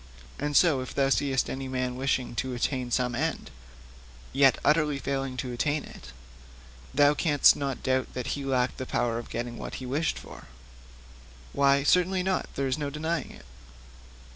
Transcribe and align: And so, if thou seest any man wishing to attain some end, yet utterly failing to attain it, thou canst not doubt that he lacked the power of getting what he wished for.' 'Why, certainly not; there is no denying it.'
And 0.39 0.57
so, 0.57 0.81
if 0.81 0.95
thou 0.95 1.09
seest 1.09 1.47
any 1.47 1.67
man 1.67 1.95
wishing 1.95 2.33
to 2.37 2.55
attain 2.55 2.89
some 2.89 3.13
end, 3.13 3.51
yet 4.33 4.57
utterly 4.65 4.97
failing 4.97 5.37
to 5.37 5.51
attain 5.53 5.83
it, 5.83 6.11
thou 6.91 7.13
canst 7.13 7.55
not 7.55 7.83
doubt 7.83 8.15
that 8.15 8.29
he 8.33 8.43
lacked 8.43 8.77
the 8.77 8.87
power 8.87 9.19
of 9.19 9.29
getting 9.29 9.59
what 9.59 9.75
he 9.75 9.85
wished 9.85 10.17
for.' 10.17 10.47
'Why, 11.53 11.83
certainly 11.83 12.23
not; 12.23 12.49
there 12.55 12.65
is 12.65 12.79
no 12.79 12.89
denying 12.89 13.29
it.' 13.29 13.45